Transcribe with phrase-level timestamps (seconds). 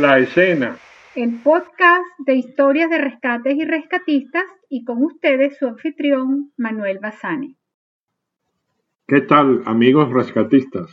[0.00, 0.78] En la escena.
[1.14, 7.58] El podcast de historias de rescates y rescatistas y con ustedes su anfitrión Manuel Bazani.
[9.06, 10.90] ¿Qué tal amigos rescatistas?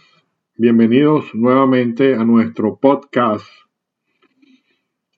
[0.58, 3.46] Bienvenidos nuevamente a nuestro podcast.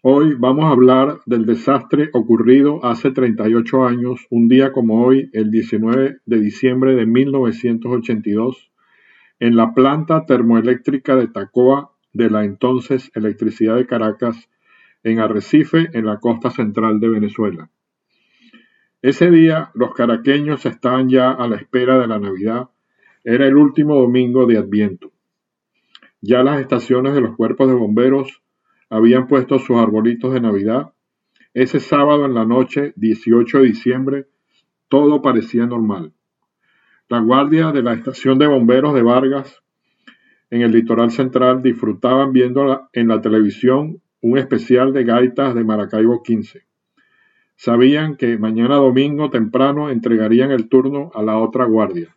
[0.03, 5.50] Hoy vamos a hablar del desastre ocurrido hace 38 años, un día como hoy, el
[5.50, 8.72] 19 de diciembre de 1982,
[9.39, 14.49] en la planta termoeléctrica de Tacoa de la entonces Electricidad de Caracas,
[15.03, 17.69] en Arrecife, en la costa central de Venezuela.
[19.01, 22.69] Ese día los caraqueños estaban ya a la espera de la Navidad.
[23.23, 25.11] Era el último domingo de Adviento.
[26.21, 28.41] Ya las estaciones de los cuerpos de bomberos
[28.89, 30.94] habían puesto sus arbolitos de Navidad.
[31.53, 34.27] Ese sábado en la noche, 18 de diciembre,
[34.89, 36.11] todo parecía normal.
[37.07, 39.63] La guardia de la estación de bomberos de Vargas
[40.52, 46.23] en el litoral central disfrutaban viendo en la televisión un especial de gaitas de Maracaibo
[46.23, 46.64] 15.
[47.56, 52.16] Sabían que mañana domingo temprano entregarían el turno a la otra guardia.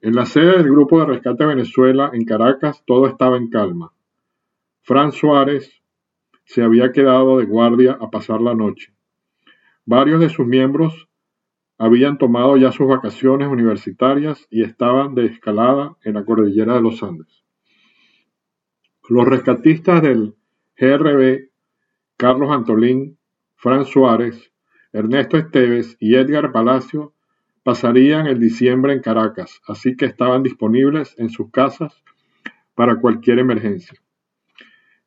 [0.00, 3.92] En la sede del Grupo de Rescate Venezuela en Caracas todo estaba en calma.
[4.82, 5.82] Fran Suárez
[6.44, 8.94] se había quedado de guardia a pasar la noche.
[9.84, 11.07] Varios de sus miembros
[11.78, 17.02] habían tomado ya sus vacaciones universitarias y estaban de escalada en la cordillera de los
[17.02, 17.44] Andes.
[19.08, 20.34] Los rescatistas del
[20.76, 21.50] GRB,
[22.16, 23.16] Carlos Antolín,
[23.54, 24.52] Fran Suárez,
[24.92, 27.14] Ernesto Esteves y Edgar Palacio,
[27.62, 32.02] pasarían el diciembre en Caracas, así que estaban disponibles en sus casas
[32.74, 33.98] para cualquier emergencia.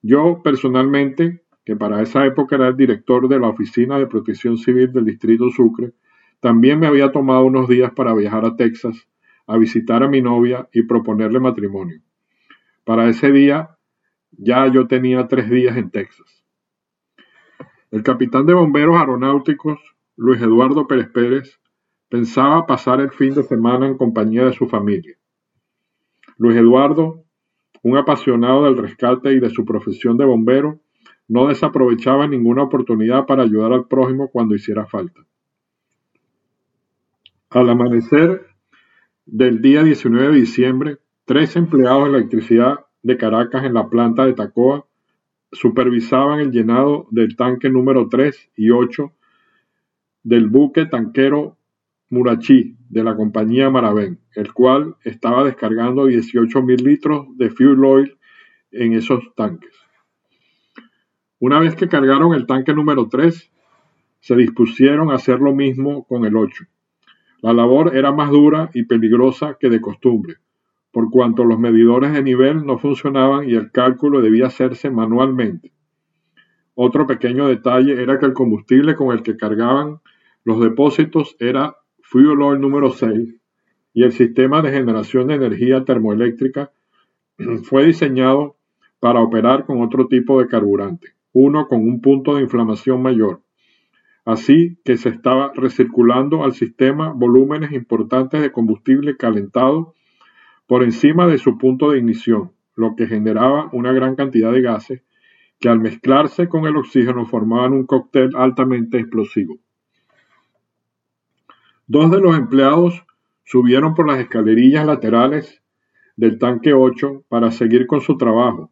[0.01, 4.91] Yo personalmente, que para esa época era el director de la Oficina de Protección Civil
[4.91, 5.93] del Distrito Sucre,
[6.41, 9.07] también me había tomado unos días para viajar a Texas,
[9.45, 12.01] a visitar a mi novia y proponerle matrimonio.
[12.83, 13.77] Para ese día
[14.31, 16.43] ya yo tenía tres días en Texas.
[17.91, 19.79] El capitán de bomberos aeronáuticos,
[20.15, 21.59] Luis Eduardo Pérez Pérez,
[22.09, 25.15] pensaba pasar el fin de semana en compañía de su familia.
[26.37, 27.23] Luis Eduardo,
[27.83, 30.79] un apasionado del rescate y de su profesión de bombero,
[31.27, 35.21] no desaprovechaba ninguna oportunidad para ayudar al prójimo cuando hiciera falta.
[37.53, 38.47] Al amanecer
[39.25, 44.31] del día 19 de diciembre, tres empleados de electricidad de Caracas en la planta de
[44.31, 44.85] Tacoa
[45.51, 49.11] supervisaban el llenado del tanque número 3 y 8
[50.23, 51.57] del buque tanquero
[52.09, 58.17] Murachí de la compañía Maravén, el cual estaba descargando 18 mil litros de fuel oil
[58.71, 59.75] en esos tanques.
[61.39, 63.51] Una vez que cargaron el tanque número 3,
[64.21, 66.70] se dispusieron a hacer lo mismo con el 8
[67.41, 70.35] la labor era más dura y peligrosa que de costumbre,
[70.91, 75.71] por cuanto los medidores de nivel no funcionaban y el cálculo debía hacerse manualmente.
[76.75, 79.99] Otro pequeño detalle era que el combustible con el que cargaban
[80.43, 83.39] los depósitos era fuel oil número 6
[83.93, 86.71] y el sistema de generación de energía termoeléctrica
[87.63, 88.57] fue diseñado
[88.99, 93.41] para operar con otro tipo de carburante, uno con un punto de inflamación mayor.
[94.25, 99.95] Así que se estaba recirculando al sistema volúmenes importantes de combustible calentado
[100.67, 105.03] por encima de su punto de ignición, lo que generaba una gran cantidad de gases
[105.59, 109.59] que al mezclarse con el oxígeno formaban un cóctel altamente explosivo.
[111.87, 113.03] Dos de los empleados
[113.43, 115.61] subieron por las escalerillas laterales
[116.15, 118.71] del tanque 8 para seguir con su trabajo.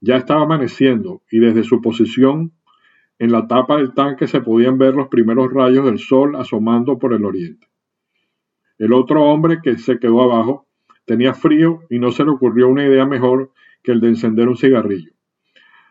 [0.00, 2.52] Ya estaba amaneciendo y desde su posición
[3.18, 7.14] en la tapa del tanque se podían ver los primeros rayos del sol asomando por
[7.14, 7.66] el oriente.
[8.78, 10.66] El otro hombre que se quedó abajo
[11.06, 13.52] tenía frío y no se le ocurrió una idea mejor
[13.82, 15.12] que el de encender un cigarrillo.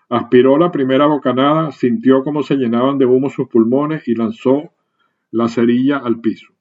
[0.09, 4.71] Aspiró la primera bocanada, sintió cómo se llenaban de humo sus pulmones y lanzó
[5.31, 6.53] la cerilla al piso.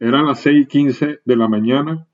[0.00, 2.06] Eran las seis y quince de la mañana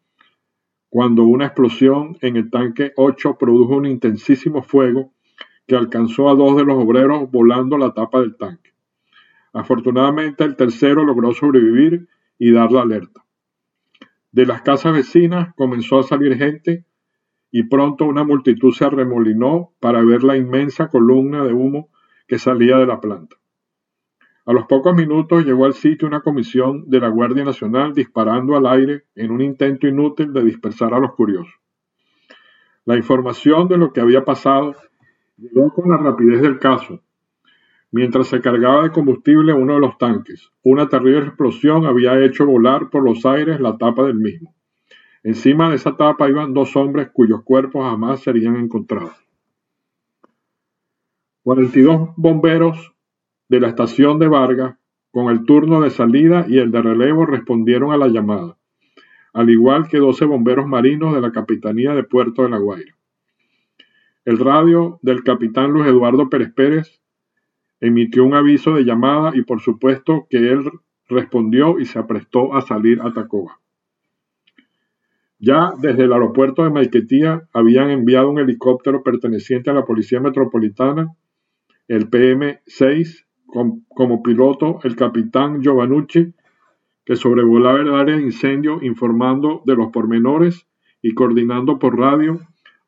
[0.88, 5.12] cuando una explosión en el tanque 8 produjo un intensísimo fuego
[5.70, 8.72] que alcanzó a dos de los obreros volando la tapa del tanque.
[9.52, 12.08] Afortunadamente el tercero logró sobrevivir
[12.40, 13.24] y dar la alerta.
[14.32, 16.86] De las casas vecinas comenzó a salir gente
[17.52, 21.88] y pronto una multitud se arremolinó para ver la inmensa columna de humo
[22.26, 23.36] que salía de la planta.
[24.46, 28.66] A los pocos minutos llegó al sitio una comisión de la Guardia Nacional disparando al
[28.66, 31.54] aire en un intento inútil de dispersar a los curiosos.
[32.86, 34.74] La información de lo que había pasado
[35.74, 37.00] Con la rapidez del caso.
[37.92, 42.90] Mientras se cargaba de combustible uno de los tanques, una terrible explosión había hecho volar
[42.90, 44.54] por los aires la tapa del mismo.
[45.22, 49.14] Encima de esa tapa iban dos hombres cuyos cuerpos jamás serían encontrados.
[51.42, 52.92] 42 bomberos
[53.48, 54.76] de la estación de Vargas,
[55.10, 58.58] con el turno de salida y el de relevo, respondieron a la llamada,
[59.32, 62.99] al igual que 12 bomberos marinos de la Capitanía de Puerto de La Guaira.
[64.24, 67.00] El radio del capitán Luis Eduardo Pérez Pérez
[67.80, 70.70] emitió un aviso de llamada y por supuesto que él
[71.08, 73.60] respondió y se aprestó a salir a Tacoba.
[75.38, 81.08] Ya desde el aeropuerto de Maiquetía habían enviado un helicóptero perteneciente a la Policía Metropolitana,
[81.88, 86.34] el PM-6, como piloto el capitán Giovannucci,
[87.06, 90.68] que sobrevolaba el área de incendio informando de los pormenores
[91.00, 92.38] y coordinando por radio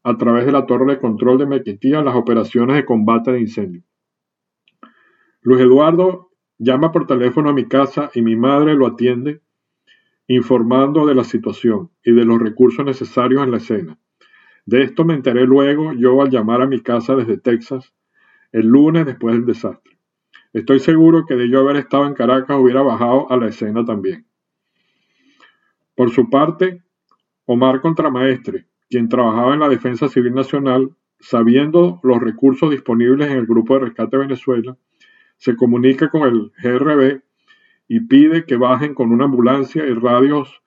[0.05, 3.83] a través de la torre de control de Maiquetía las operaciones de combate de incendio.
[5.43, 9.43] Luis Eduardo llama por teléfono a mi casa y mi madre lo atiende
[10.29, 13.99] informando de la situación y de los recursos necesarios en la escena.
[14.65, 17.93] De esto me enteré luego yo al llamar a mi casa desde Texas
[18.53, 19.99] el lunes después del desastre.
[20.53, 24.27] Estoy seguro que de yo haber estado en Caracas hubiera bajado a la escena también.
[25.95, 26.83] Por su parte,
[27.47, 33.47] Omar Contramaestre, quien trabajaba en la Defensa Civil Nacional, sabiendo los recursos disponibles en el
[33.47, 34.77] Grupo de Rescate Venezuela,
[35.39, 37.23] se comunica con el GRB
[37.89, 40.61] y pide que bajen con una ambulancia y radios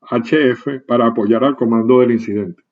[0.00, 2.62] HF para apoyar al comando del incidente.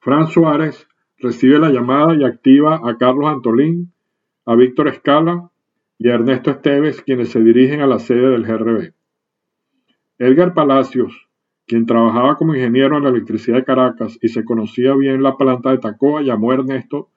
[0.00, 3.92] Fran Suárez recibe la llamada y activa a Carlos Antolín,
[4.46, 5.48] a Víctor Escala
[5.96, 8.94] y a Ernesto Esteves, quienes se dirigen a la sede del GRB.
[10.18, 11.23] Edgar Palacios,
[11.66, 15.70] quien trabajaba como ingeniero en la electricidad de Caracas y se conocía bien la planta
[15.70, 17.10] de Tacoa, llamó a Ernesto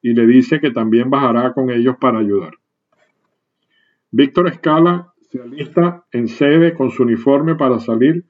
[0.00, 2.54] y le dice que también bajará con ellos para ayudar.
[4.10, 8.26] Víctor Escala se alista en sede con su uniforme para salir,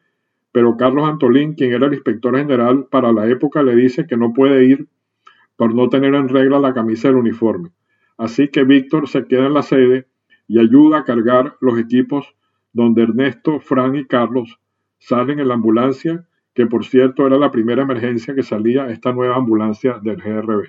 [0.52, 4.32] pero Carlos Antolín, quien era el inspector general para la época, le dice que no
[4.32, 4.86] puede ir
[5.56, 7.70] por no tener en regla la camisa del uniforme.
[8.18, 10.06] Así que Víctor se queda en la sede
[10.46, 12.34] y ayuda a cargar los equipos
[12.72, 14.58] donde Ernesto, Fran y Carlos
[15.02, 19.36] salen en la ambulancia, que por cierto era la primera emergencia que salía esta nueva
[19.36, 20.68] ambulancia del GRB.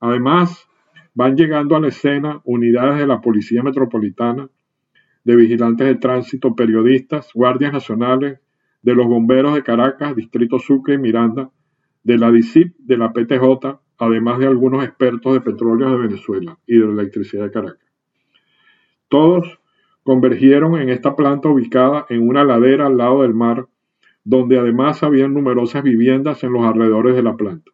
[0.00, 0.68] Además,
[1.14, 4.48] van llegando a la escena unidades de la Policía Metropolitana,
[5.22, 8.40] de vigilantes de tránsito, periodistas, guardias nacionales,
[8.82, 11.48] de los bomberos de Caracas, Distrito Sucre y Miranda,
[12.02, 16.76] de la DICIP, de la PTJ, además de algunos expertos de petróleo de Venezuela y
[16.76, 17.92] de electricidad de Caracas.
[19.08, 19.61] Todos
[20.04, 23.66] convergieron en esta planta ubicada en una ladera al lado del mar,
[24.24, 27.70] donde además había numerosas viviendas en los alrededores de la planta.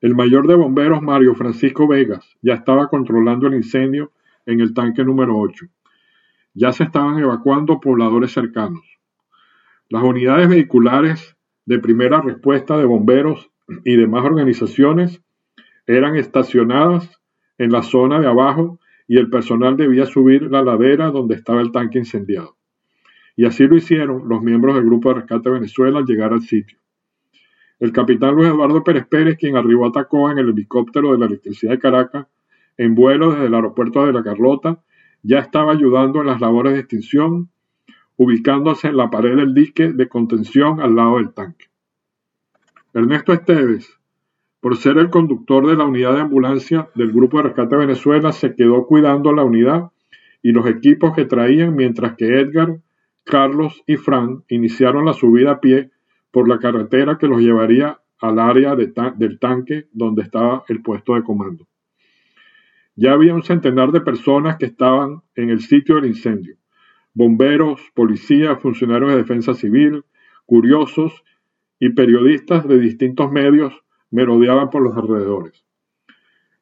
[0.00, 4.10] El mayor de bomberos, Mario Francisco Vegas, ya estaba controlando el incendio
[4.46, 5.66] en el tanque número 8.
[6.54, 8.82] Ya se estaban evacuando pobladores cercanos.
[9.88, 13.50] Las unidades vehiculares de primera respuesta de bomberos
[13.84, 15.22] y demás organizaciones
[15.86, 17.20] eran estacionadas
[17.58, 21.72] en la zona de abajo y el personal debía subir la ladera donde estaba el
[21.72, 22.56] tanque incendiado.
[23.36, 26.78] Y así lo hicieron los miembros del Grupo de Rescate Venezuela al llegar al sitio.
[27.80, 31.26] El capitán Luis Eduardo Pérez Pérez, quien arribó a Tacoa en el helicóptero de la
[31.26, 32.26] electricidad de Caracas,
[32.76, 34.82] en vuelo desde el aeropuerto de La Carlota,
[35.22, 37.50] ya estaba ayudando en las labores de extinción,
[38.16, 41.66] ubicándose en la pared del dique de contención al lado del tanque.
[42.94, 43.98] Ernesto Esteves,
[44.62, 48.54] por ser el conductor de la unidad de ambulancia del Grupo de Rescate Venezuela, se
[48.54, 49.90] quedó cuidando la unidad
[50.40, 52.78] y los equipos que traían, mientras que Edgar,
[53.24, 55.90] Carlos y Fran iniciaron la subida a pie
[56.30, 61.24] por la carretera que los llevaría al área del tanque donde estaba el puesto de
[61.24, 61.66] comando.
[62.94, 66.54] Ya había un centenar de personas que estaban en el sitio del incendio.
[67.14, 70.04] Bomberos, policías, funcionarios de defensa civil,
[70.46, 71.24] curiosos
[71.80, 75.64] y periodistas de distintos medios merodeaban por los alrededores.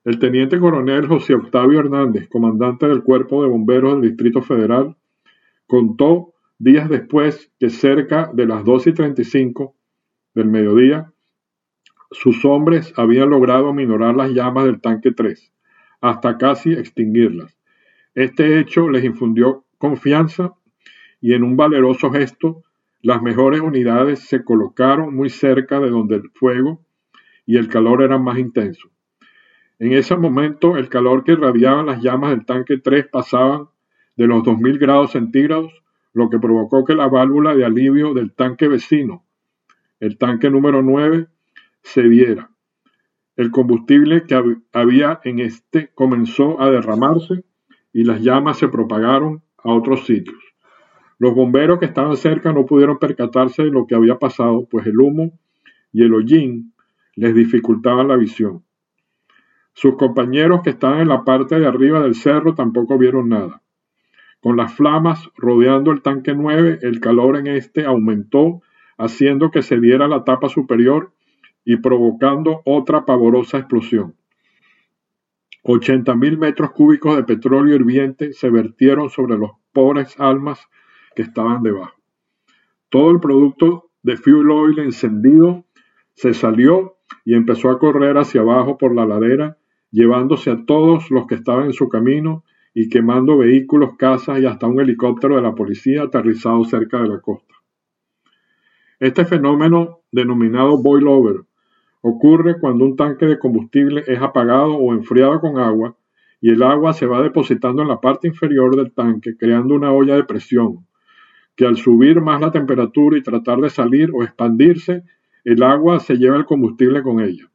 [0.05, 4.97] El teniente coronel José Octavio Hernández, comandante del Cuerpo de Bomberos del Distrito Federal,
[5.67, 9.75] contó días después que cerca de las 2 y 35
[10.35, 11.13] del mediodía,
[12.13, 15.53] sus hombres habían logrado minorar las llamas del tanque 3,
[16.01, 17.57] hasta casi extinguirlas.
[18.15, 20.55] Este hecho les infundió confianza
[21.21, 22.63] y en un valeroso gesto,
[23.03, 26.81] las mejores unidades se colocaron muy cerca de donde el fuego
[27.51, 28.91] y el calor era más intenso.
[29.81, 33.67] En ese momento, el calor que irradiaban las llamas del tanque 3 pasaban
[34.17, 35.73] de los 2000 grados centígrados
[36.13, 39.25] lo que provocó que la válvula de alivio del tanque vecino,
[39.99, 41.27] el tanque número 9,
[41.83, 42.51] cediera.
[43.35, 44.41] El combustible que
[44.73, 47.43] había en este comenzó a derramarse
[47.93, 50.39] y las llamas se propagaron a otros sitios.
[51.19, 55.01] Los bomberos que estaban cerca no pudieron percatarse de lo que había pasado, pues el
[55.01, 55.33] humo
[55.93, 56.75] y el hollín
[57.21, 58.65] les dificultaban la visión.
[59.75, 63.61] Sus compañeros que estaban en la parte de arriba del cerro tampoco vieron nada.
[64.41, 68.63] Con las flamas rodeando el tanque 9, el calor en este aumentó,
[68.97, 71.13] haciendo que se diera la tapa superior
[71.63, 74.15] y provocando otra pavorosa explosión.
[75.65, 80.67] 80.000 metros cúbicos de petróleo hirviente se vertieron sobre los pobres almas
[81.15, 82.01] que estaban debajo.
[82.89, 85.67] Todo el producto de fuel oil encendido
[86.15, 89.59] se salió y empezó a correr hacia abajo por la ladera,
[89.91, 94.67] llevándose a todos los que estaban en su camino y quemando vehículos, casas y hasta
[94.67, 97.55] un helicóptero de la policía aterrizado cerca de la costa.
[99.01, 101.41] Este fenómeno, denominado boil over,
[102.03, 105.97] ocurre cuando un tanque de combustible es apagado o enfriado con agua
[106.41, 110.17] y el agua se va depositando en la parte inferior del tanque, creando una olla
[110.17, 110.87] de presión,
[111.55, 115.03] que al subir más la temperatura y tratar de salir o expandirse,
[115.45, 117.51] el agua se lleva el combustible con ella.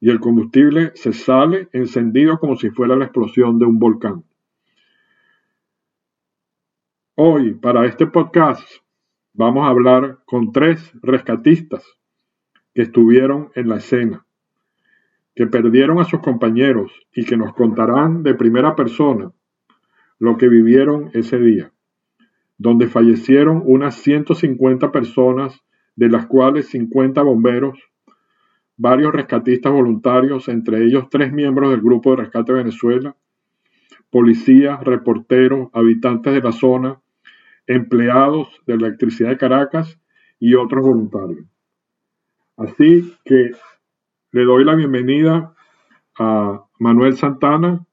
[0.00, 4.24] Y el combustible se sale encendido como si fuera la explosión de un volcán.
[7.14, 8.66] Hoy, para este podcast,
[9.34, 11.84] vamos a hablar con tres rescatistas
[12.74, 14.26] que estuvieron en la escena,
[15.34, 19.30] que perdieron a sus compañeros y que nos contarán de primera persona
[20.18, 21.72] lo que vivieron ese día,
[22.56, 25.60] donde fallecieron unas 150 personas,
[25.96, 27.78] de las cuales 50 bomberos,
[28.76, 33.16] varios rescatistas voluntarios, entre ellos tres miembros del Grupo de Rescate Venezuela,
[34.10, 37.00] policías, reporteros, habitantes de la zona,
[37.66, 39.98] empleados de electricidad de Caracas
[40.38, 41.46] y otros voluntarios.
[42.56, 43.52] Así que
[44.32, 45.54] le doy la bienvenida
[46.18, 47.86] a Manuel Santana,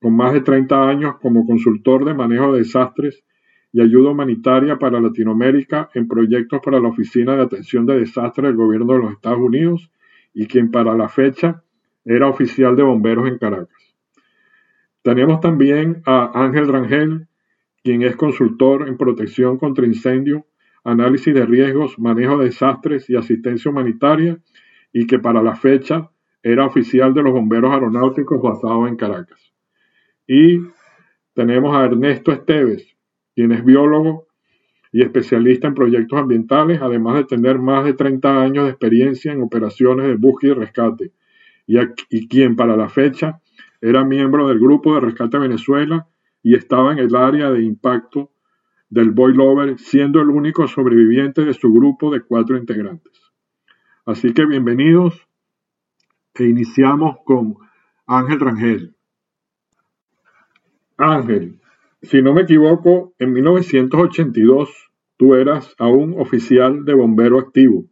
[0.00, 3.24] con más de 30 años como consultor de manejo de desastres
[3.72, 8.56] y ayuda humanitaria para Latinoamérica en proyectos para la Oficina de Atención de Desastres del
[8.56, 9.90] Gobierno de los Estados Unidos
[10.34, 11.62] y quien para la fecha
[12.04, 13.94] era oficial de bomberos en Caracas.
[15.02, 17.26] Tenemos también a Ángel Rangel,
[17.82, 20.46] quien es consultor en protección contra incendio,
[20.84, 24.38] análisis de riesgos, manejo de desastres y asistencia humanitaria,
[24.92, 26.10] y que para la fecha
[26.42, 29.52] era oficial de los bomberos aeronáuticos basado en Caracas.
[30.26, 30.60] Y
[31.34, 32.91] tenemos a Ernesto Esteves,
[33.34, 34.26] quien es biólogo
[34.92, 39.42] y especialista en proyectos ambientales, además de tener más de 30 años de experiencia en
[39.42, 41.12] operaciones de búsqueda y rescate,
[41.66, 43.40] y, quien para la fecha
[43.80, 46.06] era miembro del Grupo de Rescate Venezuela
[46.42, 48.32] y estaba en el área de impacto
[48.90, 53.12] del Boilover, siendo el único sobreviviente de su grupo de cuatro integrantes.
[54.04, 55.26] Así que bienvenidos
[56.34, 57.56] e iniciamos con
[58.06, 58.94] Ángel Rangel.
[60.98, 61.61] Ángel,
[62.02, 67.84] si no me equivoco, en 1982 tú eras aún oficial de bombero activo.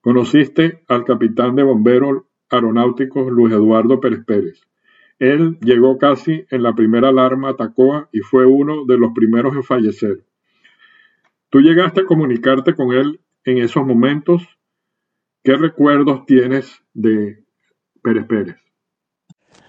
[0.00, 4.62] Conociste al capitán de bomberos aeronáuticos Luis Eduardo Pérez Pérez.
[5.18, 9.54] Él llegó casi en la primera alarma a Tacoa y fue uno de los primeros
[9.54, 10.24] en fallecer.
[11.50, 14.42] ¿Tú llegaste a comunicarte con él en esos momentos?
[15.44, 17.44] ¿Qué recuerdos tienes de
[18.02, 18.71] Pérez Pérez?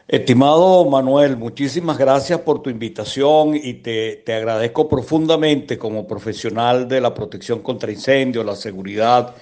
[0.07, 6.99] Estimado Manuel, muchísimas gracias por tu invitación y te, te, agradezco profundamente como profesional de
[6.99, 9.33] la protección contra incendios, la seguridad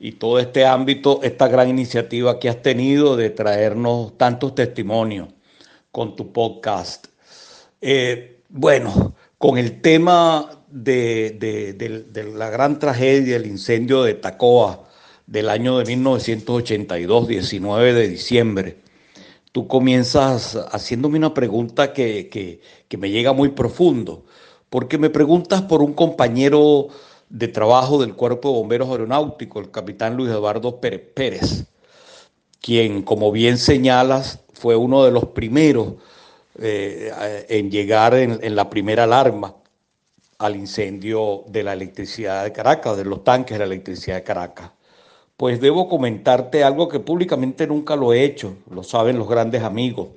[0.00, 5.28] y todo este ámbito, esta gran iniciativa que has tenido de traernos tantos testimonios
[5.92, 7.06] con tu podcast.
[7.80, 11.36] Eh, bueno, con el tema de,
[12.10, 14.88] de, la gran tragedia, el incendio de Tacoa
[15.26, 18.89] del año de 1982, 19 de diciembre,
[19.52, 22.28] tú comienzas haciéndome una pregunta que,
[22.88, 24.24] que, me llega muy profundo,
[24.68, 26.88] porque me preguntas por un compañero
[27.28, 31.64] de trabajo del Cuerpo de Bomberos Aeronáuticos, el capitán Luis Eduardo Pérez Pérez,
[32.60, 35.94] quien, como bien señalas, fue uno de los primeros
[36.58, 39.54] eh, en llegar en, la primera alarma
[40.38, 44.70] al incendio de la electricidad de Caracas, de los tanques de la electricidad de Caracas.
[45.40, 50.08] Pues debo comentarte algo que públicamente nunca lo he hecho, lo saben los grandes amigos,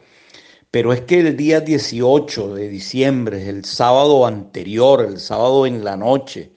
[0.70, 5.96] pero es que el día 18 de diciembre, el sábado anterior, el sábado en la
[5.96, 6.52] noche,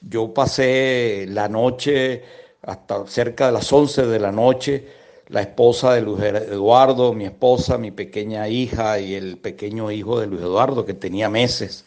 [0.00, 2.22] yo pasé la noche
[2.62, 4.86] hasta cerca de las 11 de la noche
[5.26, 10.28] la esposa de Luis Eduardo, mi esposa, mi pequeña hija y el pequeño hijo de
[10.28, 11.86] Luis Eduardo que tenía meses.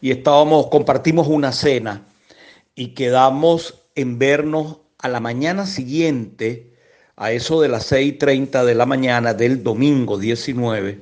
[0.00, 2.06] Y estábamos, compartimos una cena
[2.76, 6.74] y quedamos en vernos a la mañana siguiente,
[7.16, 11.00] a eso de las 6.30 de la mañana del domingo 19,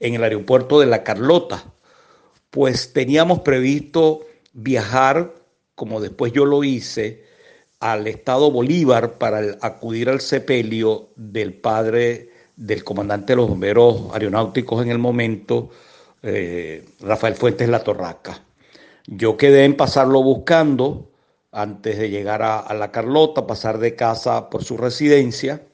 [0.00, 1.64] en el aeropuerto de La Carlota.
[2.50, 4.20] Pues teníamos previsto
[4.52, 5.34] viajar,
[5.74, 7.24] como después yo lo hice,
[7.80, 14.82] al estado Bolívar para acudir al sepelio del padre del comandante de los bomberos aeronáuticos
[14.82, 15.70] en el momento,
[16.22, 18.42] eh, Rafael Fuentes La Torraca.
[19.06, 21.10] Yo quedé en pasarlo buscando
[21.56, 25.66] antes de llegar a, la Carlota, pasar de casa por su residencia,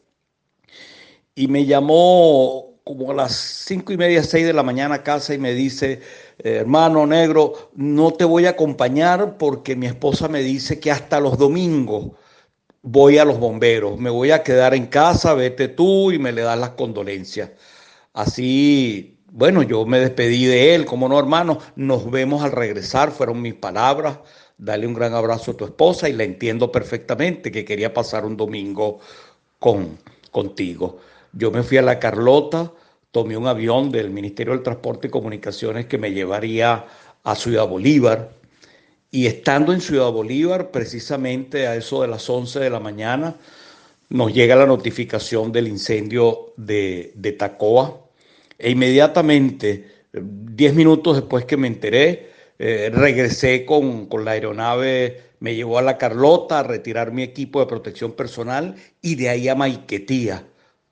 [1.34, 5.34] y me llamó como a las cinco y media, seis de la mañana a casa
[5.34, 6.00] y me dice,
[6.38, 11.36] hermano negro, no te voy a acompañar porque mi esposa me dice que hasta los
[11.36, 12.12] domingos
[12.82, 16.42] voy a los bomberos, me voy a quedar en casa, vete tú y me le
[16.42, 17.50] das las condolencias.
[18.12, 23.42] Así, bueno, yo me despedí de él, como no, hermano, nos vemos al regresar, fueron
[23.42, 24.18] mis palabras,
[24.62, 28.36] dale un gran abrazo a tu esposa y la entiendo perfectamente que quería pasar un
[28.36, 29.00] domingo
[29.58, 29.98] con,
[30.30, 31.00] contigo.
[31.32, 32.72] Yo me fui a la Carlota,
[33.10, 36.86] tomé un avión del Ministerio del Transporte y Comunicaciones que me llevaría
[37.24, 38.30] a Ciudad Bolívar.
[39.10, 43.34] Y estando en Ciudad Bolívar, precisamente a eso de las 11 de la mañana,
[44.10, 47.98] nos llega la notificación del incendio de, de Tacoa.
[48.56, 52.31] E inmediatamente, 10 minutos después que me enteré,
[52.64, 57.58] eh, regresé con, con la aeronave, me llevó a la Carlota a retirar mi equipo
[57.58, 60.44] de protección personal y de ahí a Maiquetía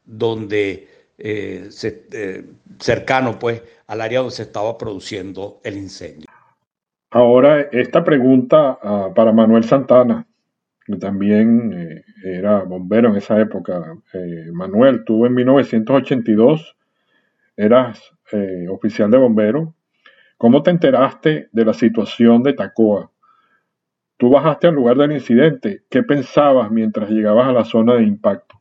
[0.04, 1.68] donde eh,
[2.12, 2.44] eh,
[2.80, 6.26] cercano pues al área donde se estaba produciendo el incendio.
[7.12, 10.26] Ahora, esta pregunta ah, para Manuel Santana,
[10.84, 13.96] que también era bombero en esa época.
[14.52, 16.76] Manuel, tú en 1982
[17.56, 18.10] eras
[18.68, 19.76] oficial de bombero.
[20.40, 23.12] ¿Cómo te enteraste de la situación de Tacoa?
[24.16, 25.84] Tú bajaste al lugar del incidente.
[25.90, 28.58] ¿Qué pensabas mientras llegabas a la zona de impacto?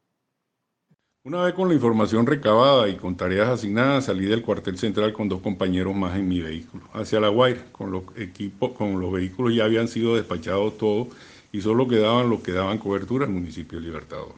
[1.23, 5.29] Una vez con la información recabada y con tareas asignadas, salí del cuartel central con
[5.29, 9.55] dos compañeros más en mi vehículo, hacia La Guaira, con los equipos, con los vehículos
[9.55, 11.07] ya habían sido despachados todos
[11.53, 14.33] y solo quedaban los que daban cobertura al municipio de Libertador.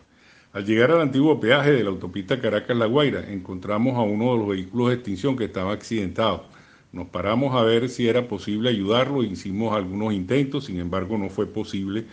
[0.53, 4.47] Al llegar al antiguo peaje de la autopista Caracas-La Guaira, encontramos a uno de los
[4.49, 6.50] vehículos de extinción que estaba accidentado.
[6.91, 11.47] Nos paramos a ver si era posible ayudarlo, hicimos algunos intentos, sin embargo no fue
[11.47, 12.05] posible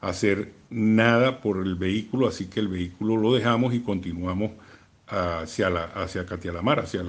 [0.00, 4.50] hacer nada por el vehículo, así que el vehículo lo dejamos y continuamos
[5.06, 7.02] hacia, la, hacia Catialamar, hacia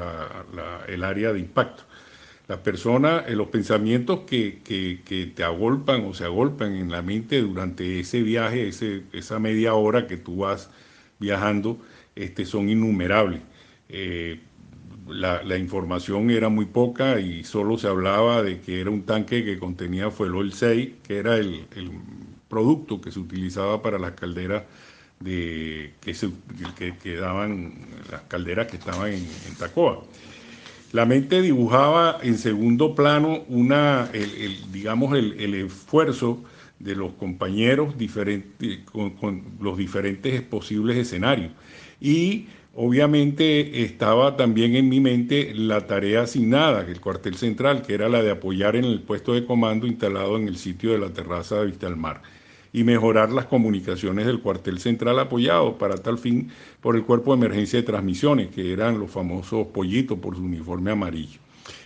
[0.88, 1.84] el área de impacto.
[2.48, 7.42] Las personas, eh, los pensamientos que, que, te agolpan o se agolpan en la mente
[7.42, 10.70] durante ese viaje, ese, esa media hora que tú vas
[11.20, 11.80] viajando,
[12.16, 13.42] este, son innumerables.
[13.90, 14.40] Eh,
[15.08, 19.60] la, información era muy poca y solo se hablaba de que era un tanque que
[19.60, 21.92] contenía fuel 6, que era el, el
[22.48, 24.64] producto que se utilizaba para las calderas
[25.20, 26.30] de, que, se,
[27.02, 27.74] que, daban,
[28.12, 30.04] las calderas que estaban en, Tacoa.
[30.92, 36.44] La mente dibujaba en segundo plano una, el, digamos, el, esfuerzo
[36.80, 41.52] de los compañeros diferentes, con, los diferentes posibles escenarios.
[42.00, 48.10] Y obviamente estaba también en mi mente la tarea asignada, el cuartel central, que era
[48.10, 51.60] la de apoyar en el puesto de comando instalado en el sitio de la terraza
[51.60, 52.22] de Vista al Mar
[52.76, 57.46] y mejorar las comunicaciones del cuartel central apoyado para tal fin por el Cuerpo de
[57.46, 61.40] Emergencia de Transmisiones, que eran los famosos pollitos por su uniforme amarillo.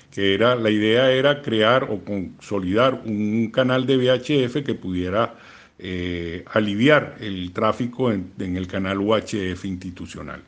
[0.10, 5.36] Que era, la idea era crear o consolidar un canal de VHF que pudiera
[5.78, 10.42] eh, aliviar el tráfico en, el canal UHF institucional.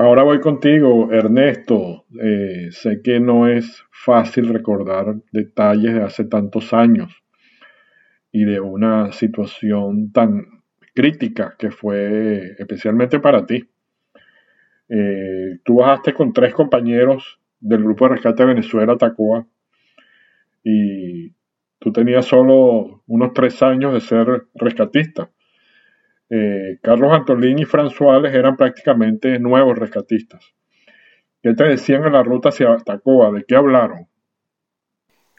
[0.00, 2.04] Ahora voy contigo, Ernesto.
[2.22, 7.12] Eh, sé que no es fácil recordar detalles de hace tantos años,
[8.30, 10.62] y de una situación tan
[10.94, 13.68] crítica que fue especialmente para ti.
[14.88, 19.48] Eh, tú bajaste con tres compañeros del grupo de rescate de Venezuela, Tacoa,
[20.62, 21.32] y
[21.80, 25.28] tú tenías solo unos tres años de ser rescatista.
[26.30, 30.44] Eh, Carlos Antolín y Fran Suárez eran prácticamente nuevos rescatistas.
[31.42, 33.30] ¿Qué te decían en la ruta hacia Tacoa?
[33.32, 34.08] ¿De qué hablaron?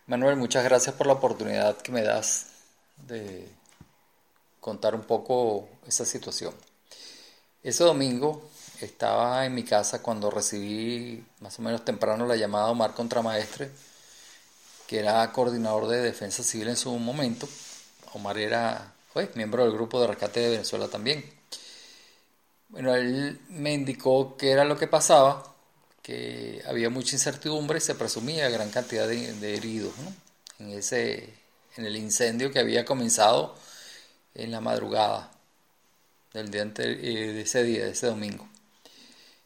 [0.08, 2.66] Manuel, muchas gracias por la oportunidad que me das
[3.08, 3.48] de
[4.60, 6.54] contar un poco esa situación.
[7.62, 8.50] Ese domingo
[8.82, 13.70] estaba en mi casa cuando recibí más o menos temprano la llamada de Omar Contramaestre,
[14.88, 17.48] que era coordinador de defensa civil en su momento.
[18.14, 21.24] Omar era pues, miembro del grupo de rescate de Venezuela también.
[22.70, 25.56] Bueno, él me indicó qué era lo que pasaba,
[26.02, 29.94] que había mucha incertidumbre y se presumía gran cantidad de, heridos
[30.60, 31.34] en ese
[31.78, 33.56] en el incendio que había comenzado
[34.36, 35.32] en la madrugada
[36.34, 38.48] del día eh, de ese día, de ese domingo.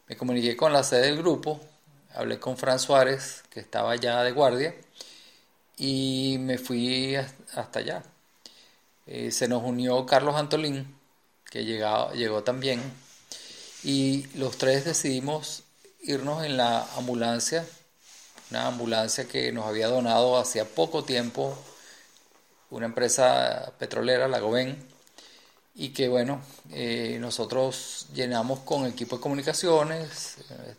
[0.08, 1.62] Me comuniqué con la sede del grupo,
[2.14, 4.76] hablé con Fran Suárez, que estaba ya de guardia,
[5.78, 8.04] y me fui hasta allá.
[9.06, 10.96] Eh, se nos unió Carlos Antolín,
[11.50, 12.82] que llegó también,
[13.84, 15.64] y los tres decidimos
[16.02, 17.66] irnos en la ambulancia,
[18.50, 21.58] una ambulancia que nos había donado hacía poco tiempo
[22.74, 24.76] una empresa petrolera, la Goben,
[25.76, 30.38] y que bueno, eh, nosotros llenamos con equipos de comunicaciones,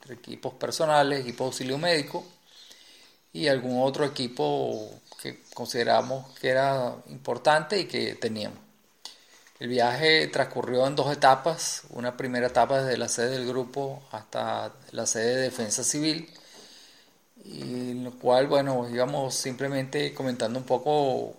[0.08, 2.24] equipos personales, equipo de auxilio médico
[3.32, 4.90] y algún otro equipo
[5.54, 8.58] consideramos que era importante y que teníamos.
[9.60, 14.72] El viaje transcurrió en dos etapas, una primera etapa desde la sede del grupo hasta
[14.90, 16.28] la sede de defensa civil,
[17.44, 21.34] y en lo cual, bueno, íbamos simplemente comentando un poco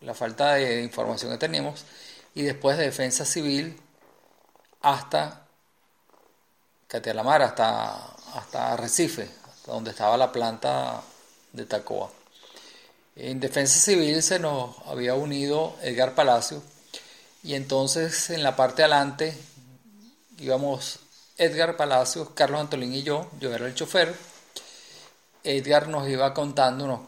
[0.00, 1.84] la falta de información que teníamos,
[2.34, 3.78] y después de defensa civil
[4.80, 5.46] hasta
[6.86, 7.96] Catialamar, hasta,
[8.34, 9.28] hasta Recife,
[9.66, 11.02] donde estaba la planta
[11.52, 12.17] de Tacoa.
[13.20, 16.62] En Defensa Civil se nos había unido Edgar Palacio
[17.42, 19.36] y entonces en la parte adelante
[20.38, 21.00] íbamos
[21.36, 24.14] Edgar Palacios, Carlos Antolín y yo, yo era el chofer.
[25.42, 27.00] Edgar nos iba contándonos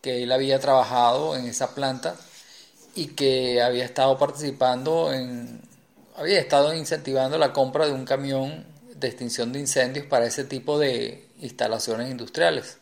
[0.00, 2.14] que él había trabajado en esa planta
[2.94, 5.60] y que había estado participando en,
[6.14, 10.78] había estado incentivando la compra de un camión de extinción de incendios para ese tipo
[10.78, 12.78] de instalaciones industriales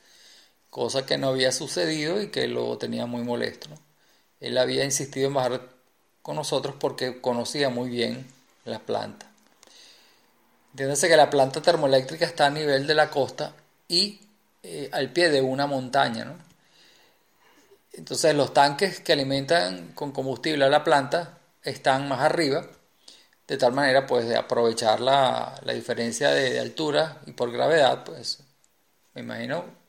[0.73, 3.69] cosa que no había sucedido y que lo tenía muy molesto.
[4.41, 5.69] Él había insistido en bajar
[6.23, 8.27] con nosotros porque conocía muy bien
[8.65, 9.31] la planta.
[10.71, 13.55] Entiéndase que la planta termoeléctrica está a nivel de la costa
[13.87, 14.19] y
[14.63, 16.39] eh, al pie de una montaña.
[17.93, 22.67] Entonces los tanques que alimentan con combustible a la planta están más arriba,
[23.47, 28.39] de tal manera pues de aprovechar la, diferencia de, de, altura y por gravedad, pues
[29.13, 29.82] me imagino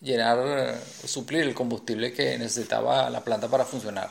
[0.00, 4.10] llenar, suplir el combustible que necesitaba la planta para funcionar.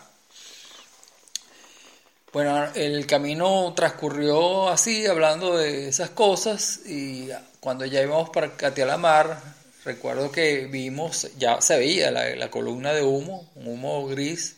[2.33, 9.41] Bueno, el camino transcurrió así, hablando de esas cosas, y cuando ya íbamos para Catialamar,
[9.85, 14.57] recuerdo que vimos, ya se veía la, columna de humo, un humo gris,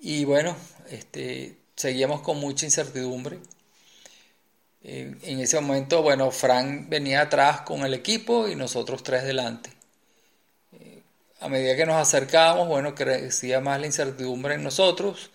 [0.00, 0.56] y bueno,
[0.90, 3.38] este, seguíamos con mucha incertidumbre.
[4.82, 9.73] En ese momento, bueno, Frank venía atrás con el equipo y nosotros tres delante
[11.44, 15.30] a medida que nos acercábamos, bueno, crecía más la incertidumbre en nosotros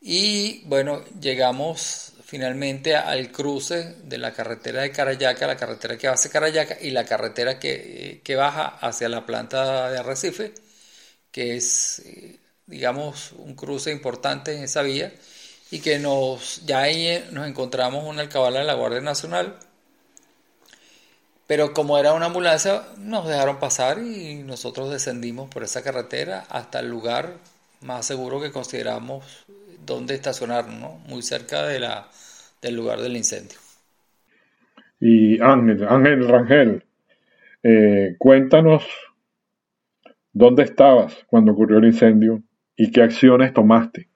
[0.00, 6.14] y bueno, llegamos finalmente al cruce de la carretera de Carayaca, la carretera que va
[6.14, 10.54] hacia Carayaca y la carretera que, baja hacia la planta de Arrecife,
[11.32, 12.02] que es,
[12.66, 15.12] digamos, un cruce importante en esa vía
[15.72, 19.58] y que nos, ya ahí nos encontramos una alcabala de la Guardia Nacional
[21.50, 26.78] pero como era una ambulancia, nos dejaron pasar y nosotros descendimos por esa carretera hasta
[26.78, 27.38] el lugar
[27.84, 29.24] más seguro que consideramos
[29.84, 32.06] donde estacionarnos, muy cerca de la,
[32.62, 33.58] del lugar del incendio.
[35.00, 36.84] Y Ángel, Ángel Rangel,
[37.64, 38.84] eh, cuéntanos
[40.32, 42.44] dónde estabas cuando ocurrió el incendio
[42.76, 44.08] y qué acciones tomaste.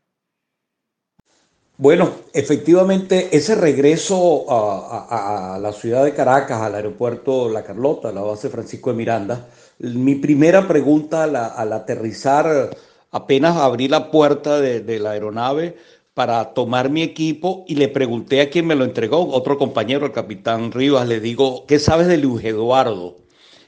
[1.77, 8.49] Bueno, efectivamente, ese regreso a, la ciudad de Caracas, al aeropuerto La Carlota, la base
[8.49, 9.49] Francisco de Miranda,
[9.81, 12.71] mi primera pregunta al, aterrizar,
[13.11, 15.77] apenas abrí la puerta de, la aeronave
[16.15, 20.13] para tomar mi equipo y le pregunté a quien me lo entregó, otro compañero, el
[20.13, 23.17] capitán Rivas, le digo, ¿qué sabes de Luis Eduardo?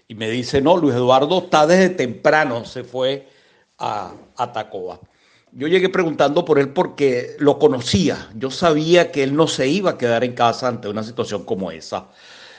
[0.06, 3.26] Y me dice, no, Luis Eduardo está desde temprano, se fue
[3.78, 4.52] a, a.
[5.58, 8.28] Yo llegué preguntando por él porque lo conocía.
[8.34, 11.70] Yo sabía que él no se iba a quedar en casa ante una situación como
[11.70, 12.08] esa.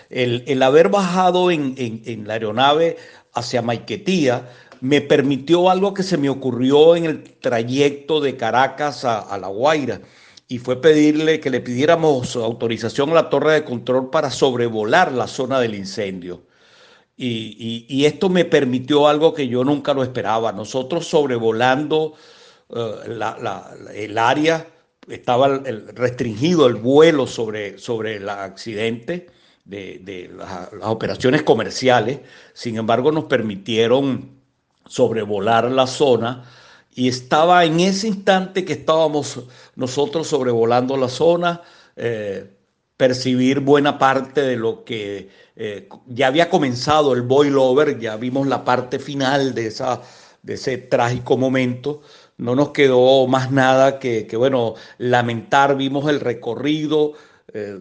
[0.09, 2.97] El, haber bajado en, la aeronave
[3.33, 4.49] hacia Maiquetía
[4.81, 10.01] me permitió algo que se me ocurrió en el trayecto de Caracas a, La Guaira
[10.47, 15.27] y fue pedirle que le pidiéramos autorización a la torre de control para sobrevolar la
[15.27, 16.41] zona del incendio.
[17.15, 20.51] y esto me permitió algo que yo nunca lo esperaba.
[20.51, 22.15] Nosotros sobrevolando
[22.69, 22.95] eh,
[23.93, 24.67] el área,
[25.07, 29.27] estaba restringido el vuelo sobre, sobre el accidente
[29.67, 32.19] de, las, operaciones comerciales,
[32.53, 34.37] sin embargo nos permitieron
[34.85, 36.45] sobrevolar la zona
[36.95, 39.43] y estaba en ese instante que estábamos
[39.75, 41.61] nosotros sobrevolando la zona,
[41.95, 42.49] eh,
[42.95, 48.47] percibir buena parte de lo que eh, ya había comenzado el boil over, ya vimos
[48.47, 50.01] la parte final de, esa,
[50.41, 52.01] de ese trágico momento,
[52.37, 57.13] no nos quedó más nada que, bueno, lamentar, vimos el recorrido,
[57.53, 57.79] eh,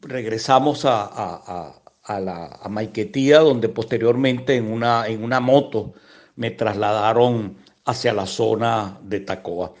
[0.00, 1.76] regresamos a,
[2.08, 5.94] la, Maiquetía, donde posteriormente en una, en una moto
[6.36, 9.72] me trasladaron hacia la zona de Tacoa.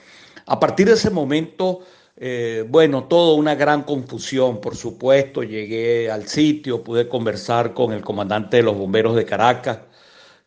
[0.46, 1.80] A partir de ese momento,
[2.16, 5.42] eh, bueno, toda una gran confusión, por supuesto.
[5.42, 9.80] Llegué al sitio, pude conversar con el comandante de los bomberos de Caracas,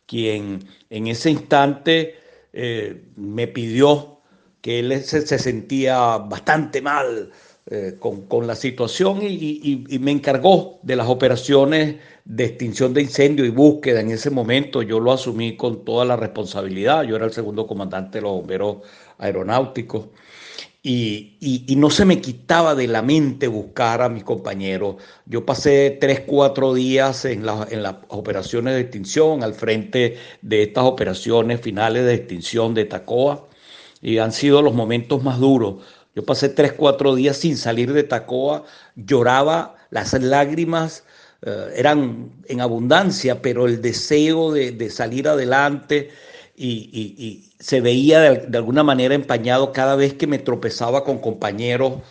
[0.06, 2.23] quien en ese instante
[2.54, 4.20] eh, me pidió
[4.60, 7.30] que él se, sentía bastante mal
[7.66, 13.44] eh, con, la situación y, y, me encargó de las operaciones de extinción de incendio
[13.44, 14.00] y búsqueda.
[14.00, 17.02] En ese momento yo lo asumí con toda la responsabilidad.
[17.02, 18.78] Yo era el segundo comandante de los bomberos
[19.18, 20.06] aeronáuticos
[20.86, 24.96] y, no se me quitaba de la mente buscar a mis compañeros.
[25.24, 30.84] Yo pasé tres, cuatro días en, en las operaciones de extinción, al frente de estas
[30.84, 33.48] operaciones finales de extinción de Tacoa,
[34.02, 35.76] y han sido los momentos más duros.
[36.14, 41.04] Yo pasé tres, cuatro días sin salir de Tacoa, lloraba, las lágrimas
[41.46, 46.10] eh, eran en abundancia, pero el deseo de, salir adelante
[46.56, 52.02] y se veía de, alguna manera empañado cada vez que me tropezaba con compañeros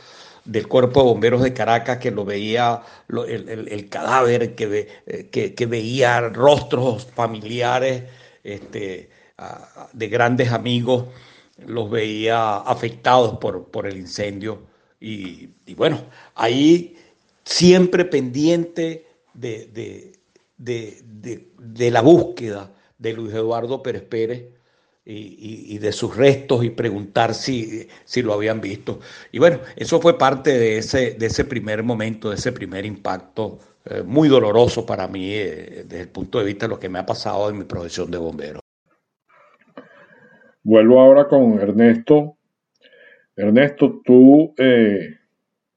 [0.46, 4.90] del Cuerpo de Bomberos de Caracas, que lo veía el, cadáver, que,
[5.32, 8.04] que, veía rostros familiares
[8.44, 9.10] este,
[9.94, 11.06] de grandes amigos,
[11.66, 14.64] los veía afectados por, el incendio.
[15.00, 16.02] Y, bueno,
[16.36, 16.98] ahí
[17.46, 20.12] siempre pendiente de
[21.92, 22.72] la búsqueda
[23.04, 24.46] de Luis Eduardo Pérez Pérez
[25.06, 29.02] y, de sus restos y preguntar si, si lo habían visto.
[29.34, 33.60] Y bueno, eso fue parte de ese, de ese primer momento, de ese primer impacto
[33.86, 37.00] eh, muy doloroso para mí eh, desde el punto de vista de lo que me
[37.00, 38.62] ha pasado en mi profesión de bombero.
[40.64, 42.38] Vuelvo ahora con Ernesto.
[43.36, 45.18] Ernesto, tú eh,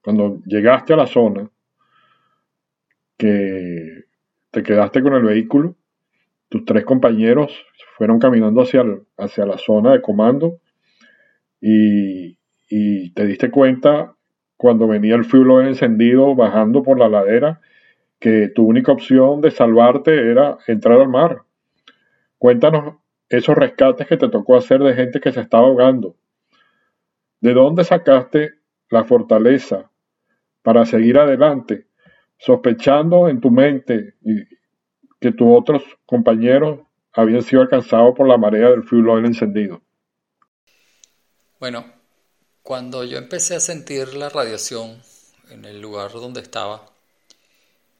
[0.01, 1.49] cuando llegaste a la zona,
[3.17, 4.05] que
[4.51, 5.75] te quedaste con el vehículo,
[6.49, 7.65] tus tres compañeros
[7.97, 8.83] fueron caminando hacia,
[9.17, 10.59] hacia la zona de comando
[11.61, 12.37] y,
[13.13, 14.13] te diste cuenta
[14.57, 17.61] cuando venía el fuel encendido bajando por la ladera
[18.19, 21.43] que tu única opción de salvarte era entrar al mar.
[22.37, 22.95] Cuéntanos
[23.29, 26.15] esos rescates que te tocó hacer de gente que se estaba ahogando.
[27.39, 28.55] ¿De dónde sacaste
[28.89, 29.89] la fortaleza
[30.61, 31.87] para seguir adelante,
[32.37, 34.15] sospechando en tu mente
[35.19, 36.79] que tus otros compañeros
[37.13, 39.81] habían sido alcanzados por la marea del fuel encendido.
[41.59, 41.85] Bueno,
[42.61, 45.01] cuando yo empecé a sentir la radiación
[45.49, 46.85] en el lugar donde estaba,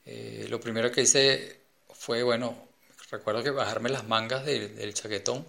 [0.05, 2.55] eh, lo primero que hice fue, bueno,
[3.09, 5.45] recuerdo que bajarme las mangas del chaquetón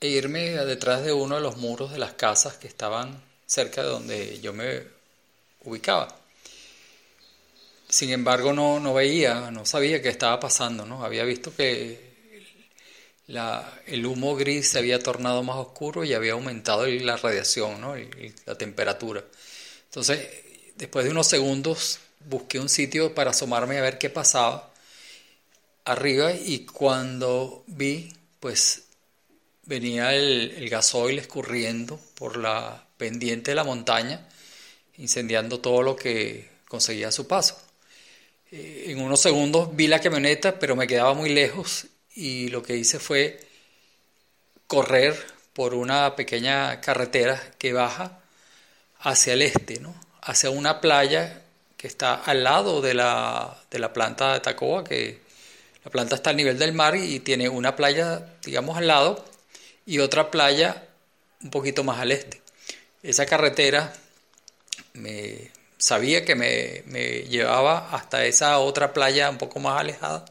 [0.00, 3.88] e irme detrás de uno de los muros de las casas que estaban cerca de
[3.88, 4.82] donde yo me
[5.64, 6.21] ubicaba.
[7.92, 11.04] Sin embargo, no, no veía, no sabía qué estaba pasando, ¿no?
[11.04, 12.00] Había visto que
[13.86, 17.94] el humo gris se había tornado más oscuro y había aumentado la radiación, ¿no?
[18.46, 19.22] la temperatura.
[19.84, 20.26] Entonces,
[20.74, 24.72] después de unos segundos, busqué un sitio para asomarme a ver qué pasaba
[25.84, 28.84] arriba y cuando vi, pues
[29.64, 34.26] venía el, el gasoil escurriendo por la pendiente de la montaña,
[34.96, 37.71] incendiando todo lo que conseguía a su paso.
[38.54, 42.76] Eh, en unos segundos vi la camioneta, pero me quedaba muy lejos y lo que
[42.76, 43.40] hice fue
[44.66, 45.16] correr
[45.54, 48.20] por una pequeña carretera que baja
[49.00, 49.94] hacia el este, ¿no?
[50.20, 51.40] hacia una playa
[51.78, 55.20] que está al lado de la, de la planta de Tacoa, que
[55.82, 59.24] la planta está al nivel del mar y tiene una playa, digamos, al lado
[59.86, 60.86] y otra playa
[61.42, 62.42] un poquito más al este.
[63.02, 63.94] Esa carretera
[64.92, 65.50] me
[65.82, 70.24] sabía que me, me llevaba hasta esa otra playa un poco más alejada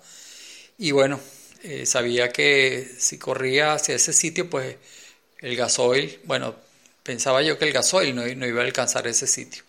[0.78, 1.20] y bueno,
[1.64, 4.78] eh, sabía que si corría hacia ese sitio, pues
[5.40, 6.56] el gasoil, bueno,
[7.04, 9.64] pensaba yo que el gasoil no, iba a alcanzar ese sitio.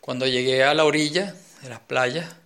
[0.00, 2.36] Cuando llegué a la orilla de las playas,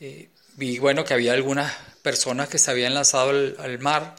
[0.00, 4.16] eh, vi bueno que había algunas personas que se habían lanzado al, mar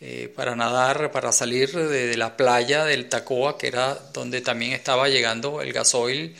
[0.00, 5.08] eh, para nadar, para salir de, la playa del Tacoa, que era donde también estaba
[5.08, 6.36] llegando el gasoil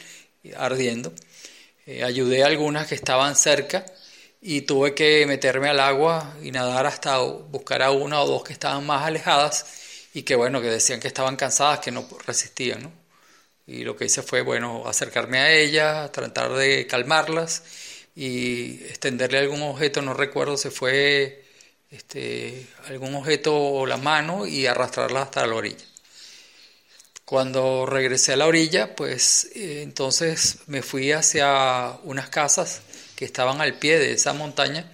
[0.57, 1.13] ardiendo.
[2.05, 3.85] ayudé a algunas que estaban cerca
[4.41, 8.53] y tuve que meterme al agua y nadar hasta buscar a una o dos que
[8.53, 9.67] estaban más alejadas
[10.15, 12.93] y que bueno, que decían que estaban cansadas, que no resistían.
[13.67, 17.63] Y lo que hice fue, bueno, acercarme a ellas, tratar de calmarlas
[18.17, 21.45] y extenderle algún objeto, no recuerdo si fue
[21.91, 25.92] este, algún objeto o la mano y arrastrarla hasta la orilla.
[27.33, 32.83] Cuando regresé a la orilla, pues eh, entonces me fui hacia unas casas
[33.17, 34.93] que estaban al pie de esa montaña,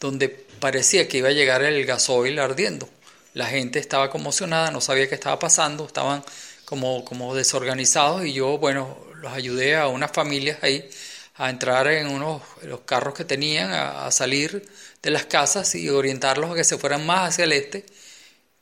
[0.00, 2.88] donde parecía que iba a llegar el gasoil ardiendo.
[3.34, 6.24] La gente estaba conmocionada, no sabía qué estaba pasando, estaban
[6.64, 10.88] como, como desorganizados y yo, bueno, los ayudé a unas familias ahí
[11.34, 14.66] a entrar en unos los carros que tenían, a, salir
[15.02, 17.84] de las casas y orientarlos a que se fueran más hacia el este,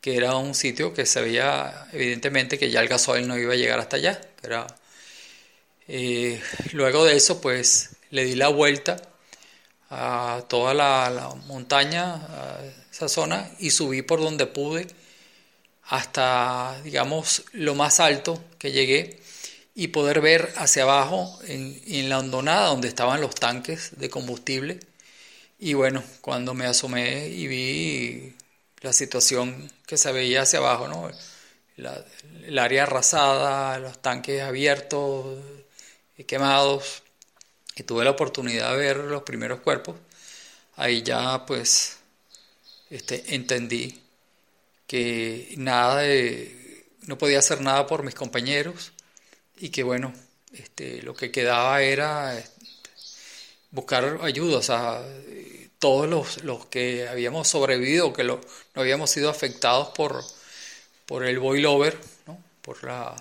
[0.05, 3.57] que era un sitio que se veía evidentemente que ya el gasoil no iba a
[3.57, 4.21] llegar hasta allá.
[4.43, 4.67] Era,
[5.89, 8.97] eh, luego de eso, pues le di la vuelta
[9.89, 12.61] a toda la, montaña, a
[12.93, 14.89] esa zona, y subí por donde pude
[15.85, 19.23] hasta, digamos, lo más alto que llegué
[19.75, 24.81] y poder ver hacia abajo en, la hondonada donde estaban los tanques de combustible.
[25.59, 28.35] Y bueno, cuando me asomé y vi
[28.85, 31.11] la situación que se veía hacia abajo, ¿no?
[32.47, 35.43] el área arrasada, los tanques abiertos,
[36.27, 37.03] quemados,
[37.75, 39.97] y tuve la oportunidad de ver los primeros cuerpos,
[40.77, 41.97] ahí ya pues
[42.91, 44.03] este, entendí
[44.87, 48.93] que nada de, no podía hacer nada por mis compañeros
[49.57, 50.13] y que bueno,
[50.53, 52.39] este, lo que quedaba era
[53.71, 55.03] buscar ayuda, o sea,
[55.85, 58.41] todos los, los que habíamos sobrevivido, que no
[58.75, 60.25] habíamos sido afectados por,
[61.05, 62.43] por el boilover, ¿no?
[62.63, 63.15] por la,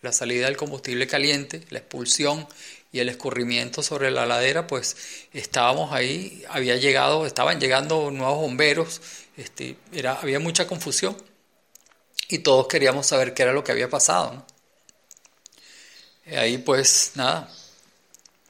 [0.00, 2.46] la salida del combustible caliente, la expulsión
[2.92, 4.96] y el escurrimiento sobre la ladera, pues
[5.32, 9.00] estábamos ahí, había llegado, estaban llegando nuevos bomberos,
[9.36, 11.16] este, era, había mucha confusión
[12.28, 14.46] y todos queríamos saber qué era lo que había pasado.
[16.26, 17.52] ahí pues nada,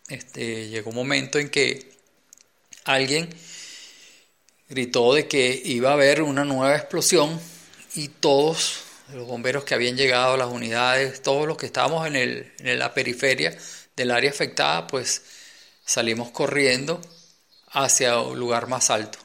[0.08, 1.94] este, llegó un momento en que
[2.84, 3.34] alguien
[4.68, 7.38] gritó de que iba a haber una nueva explosión
[7.94, 12.52] y todos los bomberos que habían llegado, las unidades, todos los que estábamos en, el,
[12.58, 13.56] en la periferia,
[13.96, 15.24] del área afectada, pues
[15.84, 17.00] salimos corriendo
[17.70, 19.18] hacia un lugar más alto,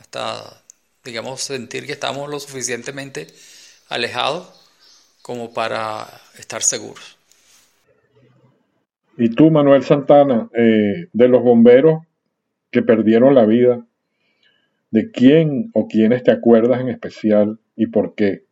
[0.00, 0.62] hasta,
[1.04, 3.28] digamos, sentir que estamos lo suficientemente
[3.88, 4.48] alejados
[5.22, 6.06] como para
[6.38, 7.16] estar seguros.
[9.16, 12.02] Y tú, Manuel Santana, eh, de los bomberos
[12.70, 13.84] que perdieron la vida,
[14.90, 18.44] ¿de quién o quiénes te acuerdas en especial y por qué?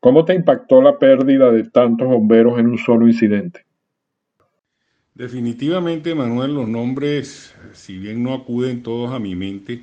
[0.00, 3.64] ¿Cómo te impactó la pérdida de tantos bomberos en un solo incidente?
[5.14, 9.82] Definitivamente, Manuel, los nombres, si bien no acuden todos a mi mente,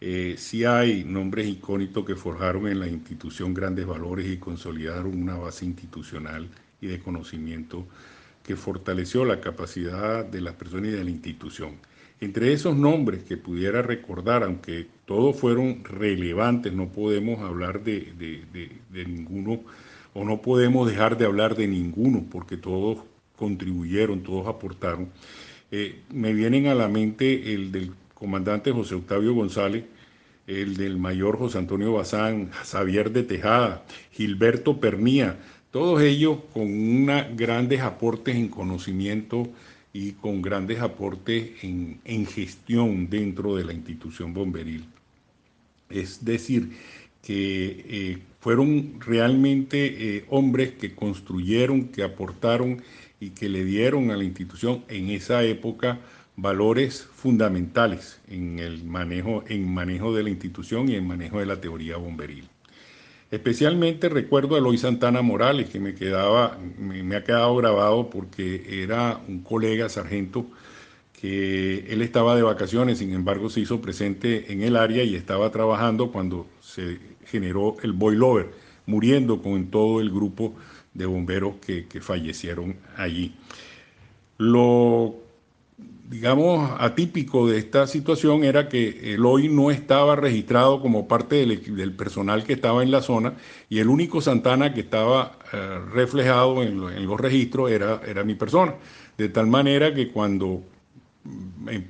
[0.00, 5.36] eh, sí hay nombres icónicos que forjaron en la institución grandes valores y consolidaron una
[5.36, 6.48] base institucional
[6.80, 7.86] y de conocimiento
[8.42, 11.76] que fortaleció la capacidad de las personas y de la institución.
[12.22, 18.12] Entre esos nombres que pudiera recordar, aunque todos fueron relevantes, no podemos hablar de,
[18.92, 19.62] ninguno
[20.14, 22.98] o no podemos dejar de hablar de ninguno, porque todos
[23.34, 25.08] contribuyeron, todos aportaron.
[25.72, 29.84] Eh, me vienen a la mente el del comandante José Octavio González,
[30.46, 33.82] el del mayor José Antonio Bazán, Xavier de Tejada,
[34.12, 35.40] Gilberto Pernía,
[35.72, 37.04] todos ellos con
[37.34, 39.48] grandes aportes en conocimiento
[39.92, 44.84] y con grandes aportes en, gestión dentro de la institución bomberil.
[45.90, 46.70] Es decir,
[47.22, 52.82] que eh, fueron realmente eh, hombres que construyeron, que aportaron
[53.20, 56.00] y que le dieron a la institución en esa época
[56.36, 61.60] valores fundamentales en el manejo, en manejo de la institución y en manejo de la
[61.60, 62.48] teoría bomberil.
[63.32, 69.22] Especialmente recuerdo a Eloy Santana Morales, que me, quedaba, me, ha quedado grabado porque era
[69.26, 70.44] un colega sargento
[71.18, 75.50] que él estaba de vacaciones, sin embargo se hizo presente en el área y estaba
[75.50, 78.50] trabajando cuando se generó el boilover,
[78.84, 80.54] muriendo con todo el grupo
[80.92, 83.34] de bomberos que, fallecieron allí.
[84.36, 85.14] Lo,
[86.12, 91.92] digamos, atípico de esta situación era que el hoy no estaba registrado como parte del,
[91.94, 93.32] personal que estaba en la zona
[93.70, 98.74] y el único Santana que estaba eh, reflejado en, los registros era, era mi persona.
[99.16, 100.62] De tal manera que cuando
[101.24, 101.84] mm, em,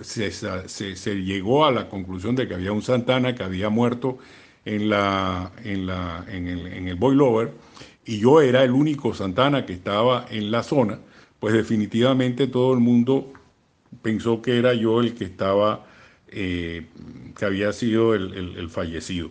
[0.00, 4.18] se, llegó a la conclusión de que había un Santana que había muerto
[4.64, 7.52] en, la, en, la, en, el, en el boilover,
[8.04, 10.98] y yo era el único Santana que estaba en la zona,
[11.38, 13.34] pues definitivamente todo el mundo
[14.02, 15.86] pensó que era yo el que estaba,
[16.28, 16.86] eh,
[17.36, 19.30] que había sido el, fallecido.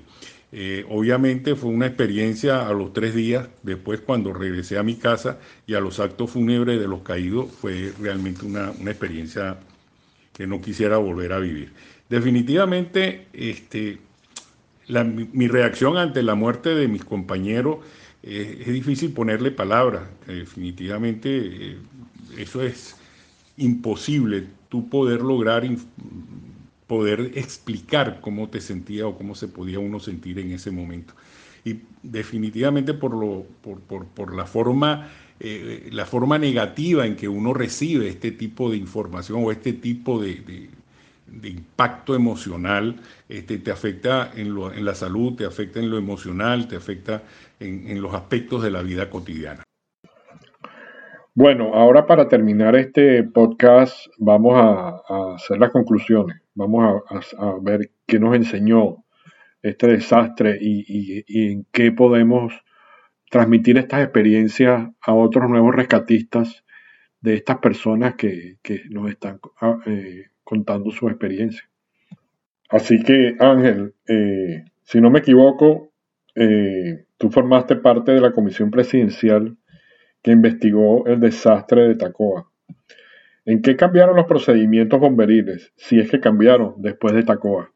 [0.52, 5.40] Eh, obviamente fue una experiencia a los tres días, después cuando regresé a mi casa
[5.66, 9.58] y a los actos fúnebres de los caídos, fue realmente una, experiencia
[10.34, 11.74] que no quisiera volver a vivir.
[12.10, 14.00] Definitivamente, este,
[14.88, 17.80] mi reacción ante la muerte de mis compañeros
[18.24, 20.04] es difícil ponerle palabras.
[20.26, 21.78] Definitivamente eh,
[22.38, 22.97] eso es
[23.58, 25.64] imposible, tú poder lograr
[26.88, 31.14] poder explicar cómo te sentía o cómo se podía uno sentir en ese momento.
[31.66, 38.08] Y definitivamente por, lo, por, la forma eh, la forma negativa en que uno recibe
[38.08, 40.70] este tipo de información o este tipo de,
[41.44, 42.96] impacto emocional,
[43.30, 47.24] este, te afecta en, lo, en, la salud, te afecta en lo emocional, te afecta
[47.60, 49.67] en, los aspectos de la vida cotidiana.
[51.40, 57.04] Bueno, ahora para terminar este podcast vamos a, hacer las conclusiones, vamos
[57.38, 59.06] a, ver qué nos enseñó
[59.62, 62.56] este desastre y, en qué podemos
[63.30, 66.64] transmitir estas experiencias a otros nuevos rescatistas
[67.22, 68.58] de estas personas que,
[68.90, 71.70] nos están ah, eh, contando su experiencia.
[72.68, 75.92] Así que Ángel, eh, si no me equivoco,
[76.34, 79.56] eh, tú formaste parte de la comisión presidencial
[80.28, 82.52] que investigó el desastre de Tacoa.
[83.46, 87.72] ¿En qué cambiaron los procedimientos bomberiles, si es que cambiaron después de Tacoa?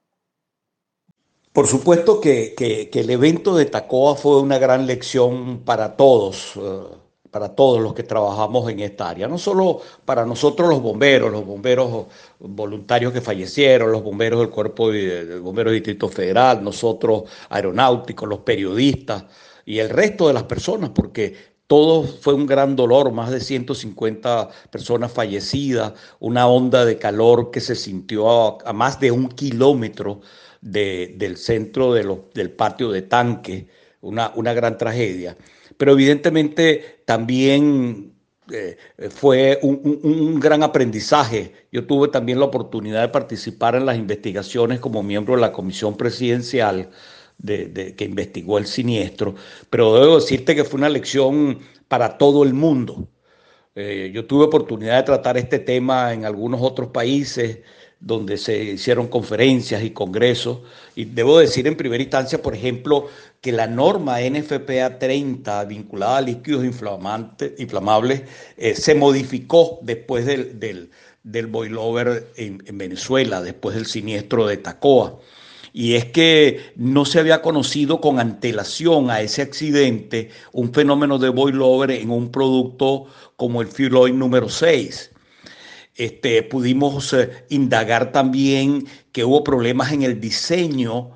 [1.53, 6.97] Por supuesto que, el evento de Tacoa fue una gran lección para todos, eh,
[7.31, 11.45] para todos los que trabajamos en esta área, no solo para nosotros los bomberos, los
[11.45, 18.27] bomberos voluntarios que fallecieron, los bomberos del Cuerpo de, Bomberos del Distrito Federal, nosotros aeronáuticos,
[18.27, 19.23] los periodistas
[19.65, 24.49] y el resto de las personas, porque todo fue un gran dolor, más de 150
[24.69, 30.19] personas fallecidas, una onda de calor que se sintió a más de un kilómetro
[30.59, 33.67] del centro del patio de tanque,
[34.01, 35.37] una, gran tragedia.
[35.77, 38.15] Pero evidentemente también
[38.51, 38.75] eh,
[39.09, 41.53] fue un, gran aprendizaje.
[41.71, 45.95] Yo tuve también la oportunidad de participar en las investigaciones como miembro de la comisión
[45.95, 46.89] presidencial
[47.45, 49.35] que investigó el siniestro,
[49.69, 53.07] pero debo decirte que fue una lección para todo el mundo.
[53.75, 57.59] Eh, yo tuve oportunidad de tratar este tema en algunos otros países
[58.01, 60.59] donde se hicieron conferencias y congresos.
[60.95, 63.07] Y debo decir en primera instancia, por ejemplo,
[63.39, 68.23] que la norma NFPA 30 vinculada a líquidos inflamables
[68.57, 70.89] eh, se modificó después del, del,
[71.23, 75.19] del boilover en, Venezuela, después del siniestro de Tacoa.
[75.73, 81.29] Y es que no se había conocido con antelación a ese accidente un fenómeno de
[81.29, 83.05] boilover en un producto
[83.37, 85.11] como el fuel oil número 6.
[85.95, 91.11] Este, pudimos eh, indagar también que hubo problemas en el diseño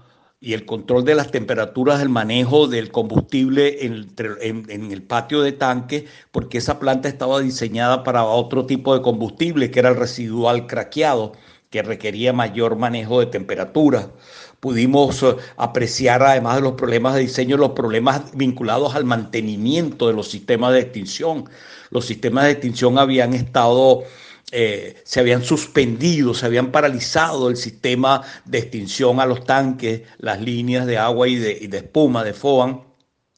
[0.46, 6.06] y el control de las temperaturas del manejo del combustible en, el patio de tanque,
[6.32, 11.32] porque esa planta estaba diseñada para otro tipo de combustible, que era el residual craqueado,
[11.72, 14.12] que requería mayor manejo de temperatura.
[14.60, 20.14] Pudimos eh, apreciar, además de los problemas de diseño, los problemas vinculados al mantenimiento de
[20.14, 21.50] los sistemas de extinción.
[21.92, 24.04] Los sistemas de extinción habían estado
[24.52, 30.40] eh, se habían suspendido, se habían paralizado el sistema de extinción a los tanques, las
[30.40, 32.84] líneas de agua y de, espuma de FOAN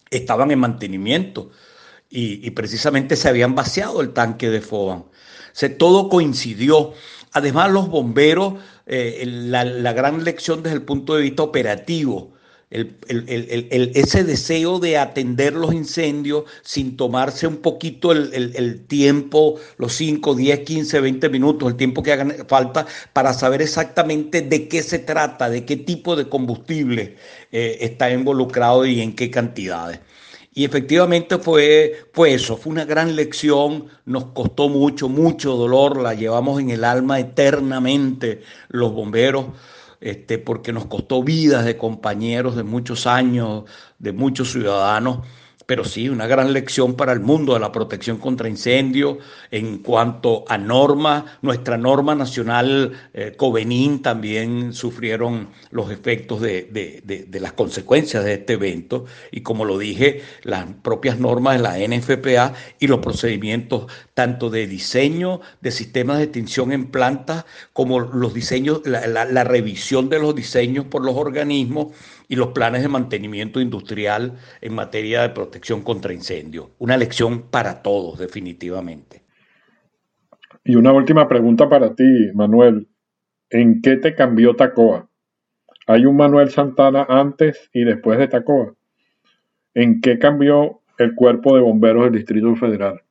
[0.10, 1.50] estaban en mantenimiento
[2.10, 5.06] y, precisamente se habían vaciado el tanque de FOAN.
[5.54, 6.94] Se, todo coincidió.
[7.32, 8.56] Además, los bomberos,
[8.88, 12.38] eh, la gran lección desde el punto de vista operativo,
[12.70, 20.36] el, ese deseo de atender los incendios sin tomarse un poquito el, tiempo, los 5,
[20.36, 25.00] 10, 15, 20 minutos, el tiempo que haga falta para saber exactamente de qué se
[25.00, 27.16] trata, de qué tipo de combustible
[27.52, 30.00] eh, está involucrado y en qué cantidades.
[30.58, 36.16] Y efectivamente fue, fue eso, fue una gran lección, nos costó mucho, mucho dolor, la
[36.16, 39.46] llevamos en el alma eternamente los bomberos
[40.02, 43.66] este, porque nos costó vidas de compañeros de muchos años,
[44.00, 45.20] de muchos ciudadanos
[45.68, 49.18] pero sí, una gran lección para el mundo de la protección contra incendios
[49.52, 51.26] en cuanto a normas.
[51.42, 53.36] Nuestra norma nacional eh,
[54.02, 56.64] también sufrieron los efectos de,
[57.04, 61.78] de, las consecuencias de este evento y como lo dije, las propias normas de la
[61.78, 67.44] NFPA y los procedimientos tanto de diseño de sistemas de extinción en plantas
[67.74, 71.88] como los diseños, la revisión de los diseños por los organismos
[72.28, 76.70] y los planes de mantenimiento industrial en materia de protección contra incendios.
[76.80, 79.24] Una lección para todos, definitivamente.
[80.64, 82.04] Y una última pregunta para ti,
[82.34, 82.90] Manuel.
[83.50, 85.10] ¿En qué te cambió Tacoa?
[85.88, 88.74] Hay un Manuel Santana antes y después de Tacoa.
[89.74, 93.02] ¿En qué cambió el cuerpo de bomberos del Distrito Federal?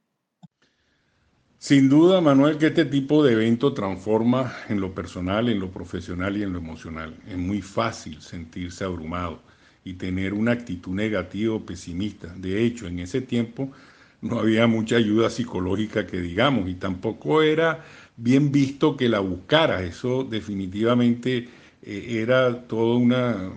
[1.67, 6.37] Sin duda, Manuel, que este tipo de evento transforma en lo personal, en lo profesional
[6.37, 7.17] y en lo emocional.
[7.29, 9.43] Es muy fácil sentirse abrumado
[9.83, 12.33] y tener una actitud negativa o pesimista.
[12.37, 13.73] De hecho, en ese tiempo
[14.21, 17.85] no había mucha ayuda psicológica que digamos y tampoco era
[18.17, 19.83] bien visto que la buscara.
[19.83, 21.49] Eso definitivamente
[21.83, 23.51] eh, era toda una,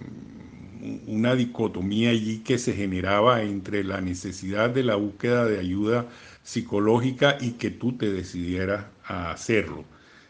[1.05, 6.07] una dicotomía allí que se generaba entre la necesidad de la búsqueda de ayuda
[6.49, 9.85] psicológica y que tú te decidieras a hacerlo.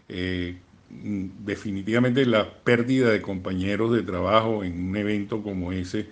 [0.09, 0.57] Eh,
[0.89, 6.07] definitivamente la pérdida de compañeros de trabajo en un evento como ese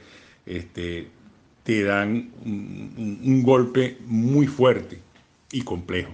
[0.45, 1.07] este,
[1.63, 4.99] te dan un, golpe muy fuerte
[5.51, 6.11] y complejo.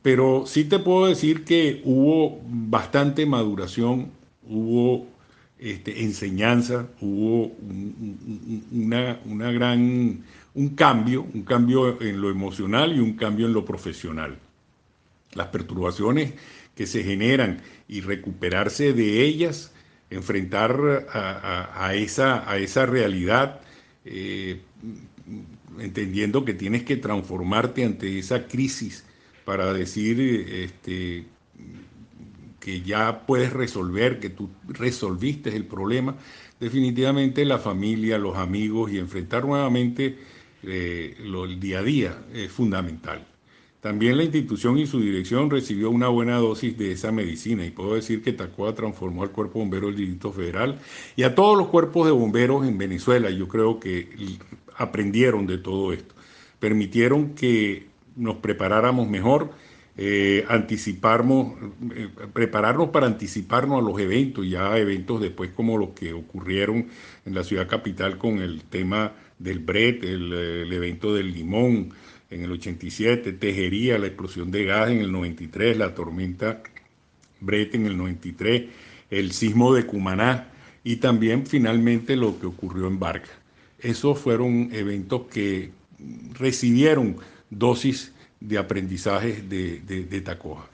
[0.00, 4.12] Pero sí te puedo decir que hubo bastante maduración,
[4.48, 5.06] hubo
[5.60, 7.48] este, enseñanza, hubo
[8.72, 13.64] una, una gran, un cambio, un cambio en lo emocional y un cambio en lo
[13.64, 14.38] profesional.
[15.34, 16.32] Las perturbaciones
[16.74, 19.72] que se generan y recuperarse de ellas,
[20.08, 23.60] enfrentar a, esa, a esa realidad,
[24.06, 24.62] eh,
[25.78, 29.04] entendiendo que tienes que transformarte ante esa crisis
[29.44, 31.26] para decir este,
[32.60, 36.16] que ya puedes resolver, que tú resolviste el problema,
[36.60, 40.18] definitivamente la familia, los amigos y enfrentar nuevamente
[40.62, 43.26] eh, lo, el día a día es fundamental.
[43.80, 47.94] También la institución y su dirección recibió una buena dosis de esa medicina y puedo
[47.94, 50.78] decir que Tacoa transformó al Cuerpo Bombero del Distrito Federal
[51.16, 53.30] y a todos los cuerpos de bomberos en Venezuela.
[53.30, 54.36] Yo creo que
[54.76, 56.14] aprendieron de todo esto.
[56.58, 57.86] Permitieron que
[58.16, 59.50] nos preparáramos mejor,
[60.02, 61.54] eh, anticiparnos,
[61.94, 66.86] eh, prepararnos para anticiparnos a los eventos, ya eventos después como los que ocurrieron
[67.26, 71.92] en la ciudad capital con el tema del BRET, el evento del limón,
[72.30, 76.62] en el 87, Tejería, la explosión de gas en el 93, la tormenta
[77.40, 78.64] Brete en el 93,
[79.10, 80.52] el sismo de Cumaná
[80.84, 83.30] y también finalmente lo que ocurrió en Barca.
[83.78, 85.70] Esos fueron eventos que
[86.38, 87.16] recibieron
[87.50, 90.68] dosis de aprendizaje de, de, Tacoja.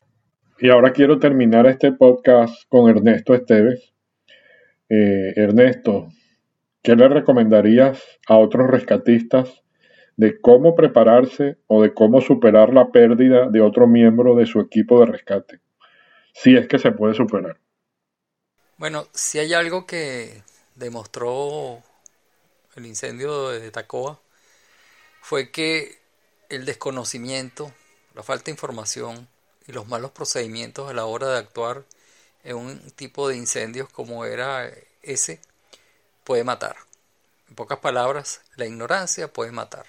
[0.59, 3.93] Y ahora quiero terminar este podcast con Ernesto Esteves.
[4.89, 6.09] Eh, Ernesto,
[6.83, 9.63] ¿qué le recomendarías a otros rescatistas
[10.17, 15.01] de cómo prepararse o de cómo superar la pérdida de otro miembro de su equipo
[15.01, 15.61] de rescate,
[16.33, 17.59] si es que se puede superar.
[18.79, 20.43] Bueno, si hay algo que
[20.75, 21.83] demostró
[22.75, 24.19] el incendio de Tacoa,
[25.21, 25.99] fue que
[26.49, 27.73] el desconocimiento,
[28.15, 29.29] la falta de información
[29.67, 31.85] y los malos procedimientos a la hora de actuar
[32.45, 34.71] en un tipo de incendios como era
[35.03, 35.41] ese,
[36.25, 36.77] puede matar.
[37.49, 39.87] En pocas palabras, la ignorancia puede matar.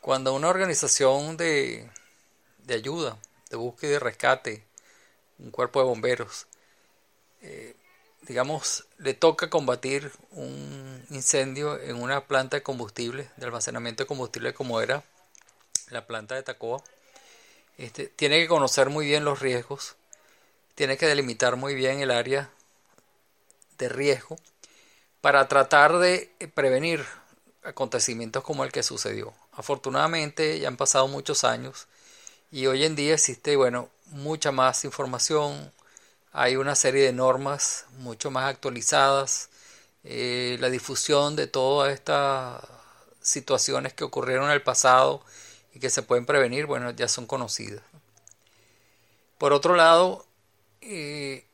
[0.00, 1.88] Cuando una organización de,
[2.68, 3.18] ayuda,
[3.50, 4.64] de búsqueda y de rescate,
[5.38, 6.46] un cuerpo de bomberos,
[7.40, 7.76] eh,
[8.22, 14.54] digamos, le toca combatir un incendio en una planta de combustible, de almacenamiento de combustible
[14.54, 15.04] como era
[15.92, 16.82] la planta de Tacoa,
[17.78, 19.94] este, tiene que conocer muy bien los riesgos,
[20.74, 22.50] tiene que delimitar muy bien el área
[23.78, 24.36] de riesgo
[25.20, 27.04] para tratar de prevenir
[27.62, 29.32] acontecimientos como el que sucedió.
[29.52, 31.86] Afortunadamente ya han pasado muchos años
[32.50, 35.72] y hoy en día existe, bueno, mucha más información,
[36.32, 39.50] hay una serie de normas mucho más actualizadas,
[40.04, 42.62] eh, la difusión de todas estas
[43.20, 45.22] situaciones que ocurrieron en el pasado
[45.74, 47.82] y que se pueden prevenir, bueno, ya son conocidas.
[49.38, 50.24] Por otro lado,
[50.80, 51.44] eh,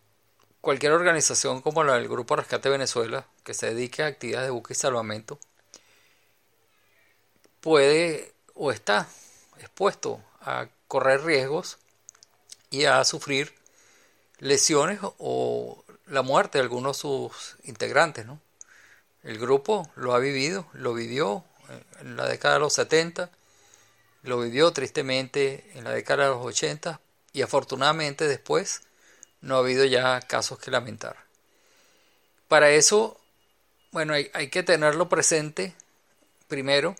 [0.61, 4.73] cualquier organización como la del Grupo Rescate Venezuela, que se dedique a actividades de búsqueda
[4.73, 5.39] y salvamento,
[7.61, 9.09] puede o está
[9.59, 11.79] expuesto a correr riesgos
[12.71, 13.55] y a sufrir
[14.39, 18.27] lesiones o la muerte de algunos de sus integrantes.
[18.27, 18.41] ¿no?
[19.23, 21.45] El grupo lo ha vivido, lo vivió
[22.01, 23.31] en la década de los 70,
[24.29, 27.01] lo vivió tristemente en la década de los 80
[27.33, 28.83] y afortunadamente después
[29.41, 31.17] no ha habido ya casos que lamentar.
[32.47, 33.19] Para eso,
[33.91, 35.75] bueno, hay, que tenerlo presente
[36.47, 36.95] primero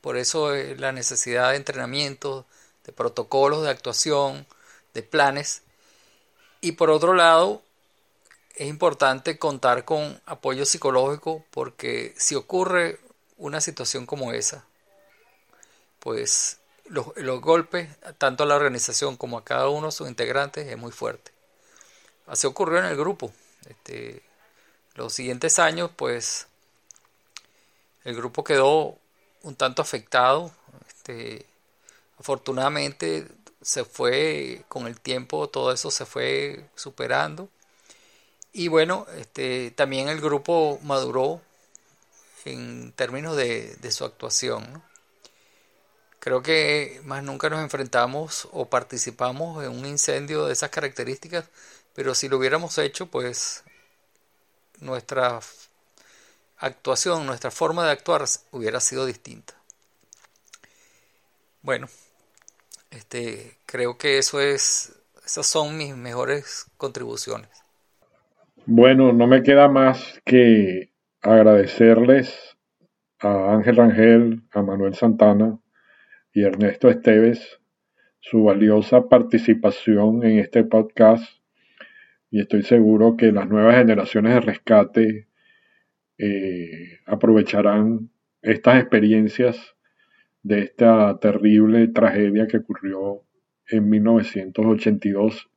[0.00, 2.44] por eso eh, la necesidad de entrenamiento,
[2.84, 4.46] de protocolos de actuación,
[4.94, 5.62] de planes.
[6.60, 7.62] Y por otro lado,
[8.56, 12.98] es importante contar con apoyo psicológico porque si ocurre
[13.38, 14.64] una situación como esa,
[16.00, 20.78] pues los, golpes, tanto a la organización como a cada uno de sus integrantes, es
[20.78, 21.32] muy fuerte.
[22.26, 23.32] Así ocurrió en el grupo.
[23.68, 24.22] Este,
[24.94, 26.46] los siguientes años, pues,
[28.04, 28.98] el grupo quedó
[29.42, 30.52] un tanto afectado.
[30.88, 31.46] Este,
[32.18, 33.26] afortunadamente
[33.60, 37.48] se fue con el tiempo, todo eso se fue superando.
[38.52, 41.40] Y bueno, este, también el grupo maduró
[42.44, 44.82] en términos de, su actuación.
[46.22, 51.50] Creo que más nunca nos enfrentamos o participamos en un incendio de esas características,
[51.96, 53.64] pero si lo hubiéramos hecho, pues
[54.78, 55.40] nuestra
[56.58, 59.54] actuación, nuestra forma de actuar hubiera sido distinta.
[61.60, 61.88] Bueno,
[62.92, 64.92] este, creo que eso es,
[65.26, 67.50] esas son mis mejores contribuciones.
[68.64, 72.56] Bueno, no me queda más que agradecerles
[73.18, 75.58] a Ángel Rangel, a Manuel Santana
[76.32, 77.60] y Ernesto Esteves
[78.20, 81.24] su valiosa participación en este podcast
[82.30, 85.28] y estoy seguro que las nuevas generaciones de rescate
[86.18, 88.10] eh, aprovecharán
[88.40, 89.74] estas experiencias
[90.42, 93.24] de esta terrible tragedia que ocurrió
[93.68, 95.50] en 1982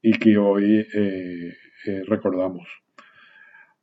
[0.00, 1.54] y que hoy eh,
[1.86, 2.66] eh, recordamos.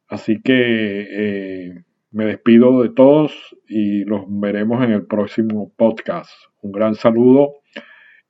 [0.07, 6.31] Así que me despido de todos y los veremos en el próximo podcast.
[6.61, 7.55] Un gran saludo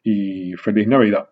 [0.04, 1.30] y feliz Navidad.